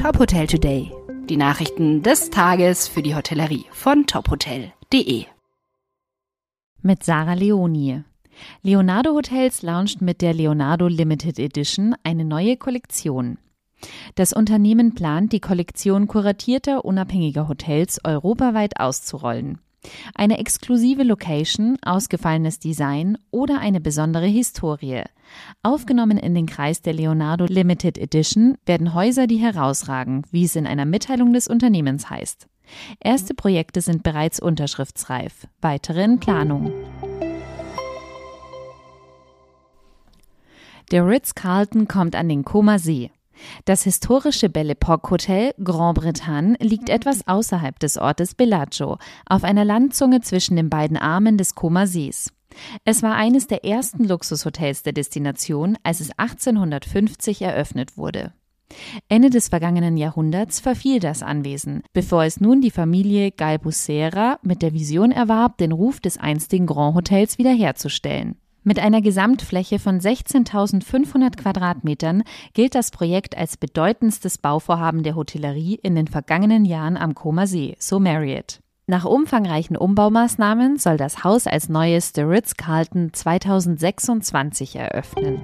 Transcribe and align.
Top 0.00 0.18
Hotel 0.18 0.46
Today. 0.46 0.90
Die 1.28 1.36
Nachrichten 1.36 2.02
des 2.02 2.30
Tages 2.30 2.88
für 2.88 3.02
die 3.02 3.14
Hotellerie 3.14 3.66
von 3.70 4.06
tophotel.de. 4.06 5.26
Mit 6.80 7.04
Sarah 7.04 7.34
Leoni. 7.34 8.02
Leonardo 8.62 9.10
Hotels 9.12 9.60
launcht 9.60 10.00
mit 10.00 10.22
der 10.22 10.32
Leonardo 10.32 10.88
Limited 10.88 11.38
Edition 11.38 11.94
eine 12.02 12.24
neue 12.24 12.56
Kollektion. 12.56 13.36
Das 14.14 14.32
Unternehmen 14.32 14.94
plant, 14.94 15.34
die 15.34 15.40
Kollektion 15.40 16.08
kuratierter 16.08 16.86
unabhängiger 16.86 17.46
Hotels 17.46 18.00
europaweit 18.02 18.80
auszurollen. 18.80 19.58
Eine 20.14 20.38
exklusive 20.38 21.02
Location, 21.02 21.78
ausgefallenes 21.82 22.58
Design 22.58 23.16
oder 23.30 23.60
eine 23.60 23.80
besondere 23.80 24.26
Historie. 24.26 25.04
Aufgenommen 25.62 26.18
in 26.18 26.34
den 26.34 26.46
Kreis 26.46 26.82
der 26.82 26.92
Leonardo 26.92 27.46
Limited 27.46 27.96
Edition 27.96 28.58
werden 28.66 28.94
Häuser, 28.94 29.26
die 29.26 29.38
herausragen, 29.38 30.24
wie 30.30 30.44
es 30.44 30.56
in 30.56 30.66
einer 30.66 30.84
Mitteilung 30.84 31.32
des 31.32 31.48
Unternehmens 31.48 32.10
heißt. 32.10 32.46
Erste 33.00 33.34
Projekte 33.34 33.80
sind 33.80 34.02
bereits 34.02 34.40
unterschriftsreif, 34.40 35.46
weitere 35.60 36.04
in 36.04 36.20
Planung. 36.20 36.72
Der 40.90 41.06
Ritz-Carlton 41.06 41.86
kommt 41.86 42.16
an 42.16 42.28
den 42.28 42.44
Koma 42.44 42.78
See. 42.78 43.10
Das 43.64 43.84
historische 43.84 44.48
Belle 44.48 44.72
Epoque 44.72 45.10
Hotel 45.10 45.52
Grand 45.62 45.98
Bretagne 45.98 46.56
liegt 46.60 46.88
etwas 46.88 47.26
außerhalb 47.26 47.78
des 47.78 47.98
Ortes 47.98 48.34
Bellagio, 48.34 48.98
auf 49.26 49.44
einer 49.44 49.64
Landzunge 49.64 50.20
zwischen 50.20 50.56
den 50.56 50.70
beiden 50.70 50.96
Armen 50.96 51.36
des 51.36 51.54
Comer 51.54 51.86
Sees. 51.86 52.32
Es 52.84 53.02
war 53.02 53.14
eines 53.14 53.46
der 53.46 53.64
ersten 53.64 54.04
Luxushotels 54.04 54.82
der 54.82 54.92
Destination, 54.92 55.78
als 55.82 56.00
es 56.00 56.10
1850 56.18 57.42
eröffnet 57.42 57.96
wurde. 57.96 58.32
Ende 59.08 59.30
des 59.30 59.48
vergangenen 59.48 59.96
Jahrhunderts 59.96 60.60
verfiel 60.60 61.00
das 61.00 61.22
Anwesen, 61.22 61.82
bevor 61.92 62.24
es 62.24 62.40
nun 62.40 62.60
die 62.60 62.70
Familie 62.70 63.32
Galbusera 63.32 64.38
mit 64.42 64.62
der 64.62 64.72
Vision 64.72 65.10
erwarb, 65.10 65.58
den 65.58 65.72
Ruf 65.72 66.00
des 66.00 66.18
einstigen 66.18 66.66
Grand 66.66 66.94
Hotels 66.94 67.38
wiederherzustellen. 67.38 68.36
Mit 68.62 68.78
einer 68.78 69.00
Gesamtfläche 69.00 69.78
von 69.78 70.00
16.500 70.00 71.36
Quadratmetern 71.36 72.24
gilt 72.52 72.74
das 72.74 72.90
Projekt 72.90 73.36
als 73.36 73.56
bedeutendstes 73.56 74.36
Bauvorhaben 74.36 75.02
der 75.02 75.16
Hotellerie 75.16 75.80
in 75.82 75.94
den 75.94 76.08
vergangenen 76.08 76.66
Jahren 76.66 76.98
am 76.98 77.14
Comer 77.14 77.46
See, 77.46 77.76
so 77.78 77.98
Marriott. 77.98 78.60
Nach 78.86 79.04
umfangreichen 79.04 79.76
Umbaumaßnahmen 79.76 80.78
soll 80.78 80.96
das 80.96 81.24
Haus 81.24 81.46
als 81.46 81.68
neues 81.68 82.12
The 82.14 82.22
Ritz-Carlton 82.22 83.12
2026 83.14 84.76
eröffnen. 84.76 85.40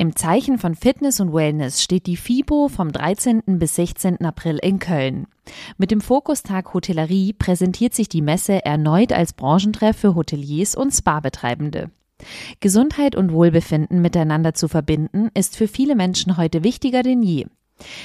Im 0.00 0.14
Zeichen 0.14 0.58
von 0.58 0.76
Fitness 0.76 1.18
und 1.18 1.34
Wellness 1.34 1.82
steht 1.82 2.06
die 2.06 2.16
FIBO 2.16 2.68
vom 2.68 2.92
13. 2.92 3.42
bis 3.58 3.74
16. 3.74 4.24
April 4.24 4.60
in 4.62 4.78
Köln. 4.78 5.26
Mit 5.76 5.90
dem 5.90 6.00
Fokustag 6.00 6.72
Hotellerie 6.72 7.32
präsentiert 7.32 7.94
sich 7.94 8.08
die 8.08 8.22
Messe 8.22 8.64
erneut 8.64 9.12
als 9.12 9.32
Branchentreff 9.32 9.96
für 9.96 10.14
Hoteliers 10.14 10.76
und 10.76 10.92
Spa-Betreibende. 10.92 11.90
Gesundheit 12.60 13.16
und 13.16 13.32
Wohlbefinden 13.32 14.00
miteinander 14.00 14.54
zu 14.54 14.68
verbinden, 14.68 15.30
ist 15.34 15.56
für 15.56 15.66
viele 15.66 15.96
Menschen 15.96 16.36
heute 16.36 16.62
wichtiger 16.62 17.02
denn 17.02 17.24
je. 17.24 17.46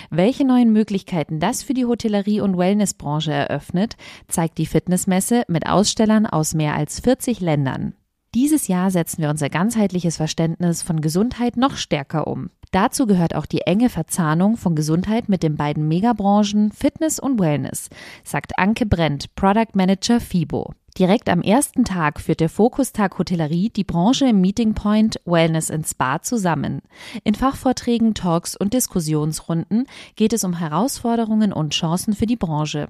Welche 0.09 0.45
neuen 0.45 0.73
Möglichkeiten 0.73 1.39
das 1.39 1.61
für 1.61 1.75
die 1.75 1.85
Hotellerie- 1.85 2.41
und 2.41 2.57
Wellnessbranche 2.57 3.31
eröffnet, 3.31 3.97
zeigt 4.27 4.57
die 4.57 4.65
Fitnessmesse 4.65 5.43
mit 5.47 5.67
Ausstellern 5.67 6.25
aus 6.25 6.55
mehr 6.55 6.73
als 6.73 7.01
40 7.01 7.39
Ländern. 7.39 7.93
Dieses 8.35 8.67
Jahr 8.67 8.89
setzen 8.89 9.21
wir 9.21 9.29
unser 9.29 9.49
ganzheitliches 9.49 10.17
Verständnis 10.17 10.81
von 10.81 11.01
Gesundheit 11.01 11.55
noch 11.55 11.75
stärker 11.75 12.25
um. 12.25 12.49
Dazu 12.71 13.05
gehört 13.05 13.35
auch 13.35 13.45
die 13.45 13.61
enge 13.61 13.89
Verzahnung 13.89 14.57
von 14.57 14.75
Gesundheit 14.75 15.29
mit 15.29 15.43
den 15.43 15.55
beiden 15.55 15.87
Megabranchen 15.87 16.71
Fitness 16.71 17.19
und 17.19 17.39
Wellness, 17.39 17.89
sagt 18.23 18.57
Anke 18.57 18.87
Brent, 18.87 19.35
Product 19.35 19.75
Manager 19.75 20.19
FIBO. 20.19 20.73
Direkt 20.97 21.29
am 21.29 21.41
ersten 21.41 21.85
Tag 21.85 22.19
führt 22.19 22.39
der 22.39 22.49
Fokustag 22.49 23.19
Hotellerie 23.19 23.69
die 23.69 23.83
Branche 23.83 24.27
im 24.27 24.41
Meeting 24.41 24.73
Point 24.73 25.19
Wellness 25.25 25.69
and 25.69 25.87
Spa 25.87 26.21
zusammen. 26.21 26.81
In 27.23 27.35
Fachvorträgen, 27.35 28.15
Talks 28.15 28.55
und 28.55 28.73
Diskussionsrunden 28.73 29.85
geht 30.15 30.33
es 30.33 30.43
um 30.43 30.57
Herausforderungen 30.57 31.53
und 31.53 31.73
Chancen 31.73 32.13
für 32.13 32.27
die 32.27 32.35
Branche. 32.35 32.87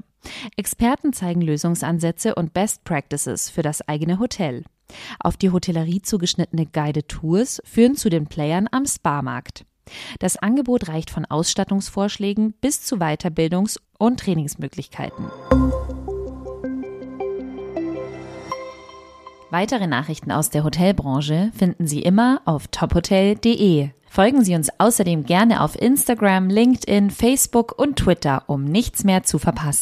Experten 0.55 1.11
zeigen 1.11 1.41
Lösungsansätze 1.41 2.35
und 2.35 2.53
Best 2.53 2.85
Practices 2.85 3.49
für 3.49 3.61
das 3.61 3.85
eigene 3.87 4.19
Hotel. 4.19 4.63
Auf 5.19 5.37
die 5.37 5.51
Hotellerie 5.51 6.01
zugeschnittene 6.01 6.65
Guided 6.65 7.07
Tours 7.07 7.61
führen 7.65 7.95
zu 7.95 8.09
den 8.09 8.27
Playern 8.27 8.67
am 8.71 8.85
Sparmarkt. 8.85 9.65
Das 10.19 10.37
Angebot 10.37 10.87
reicht 10.87 11.09
von 11.09 11.25
Ausstattungsvorschlägen 11.25 12.53
bis 12.61 12.81
zu 12.81 12.97
Weiterbildungs- 12.97 13.79
und 13.97 14.19
Trainingsmöglichkeiten. 14.19 15.25
Weitere 19.53 19.85
Nachrichten 19.85 20.31
aus 20.31 20.49
der 20.49 20.63
Hotelbranche 20.63 21.51
finden 21.55 21.85
Sie 21.85 22.01
immer 22.01 22.41
auf 22.45 22.67
tophotel.de. 22.69 23.89
Folgen 24.09 24.43
Sie 24.43 24.55
uns 24.55 24.69
außerdem 24.79 25.25
gerne 25.25 25.61
auf 25.61 25.79
Instagram, 25.79 26.49
LinkedIn, 26.49 27.11
Facebook 27.11 27.77
und 27.77 27.97
Twitter, 27.97 28.43
um 28.47 28.63
nichts 28.63 29.03
mehr 29.03 29.23
zu 29.23 29.37
verpassen. 29.37 29.81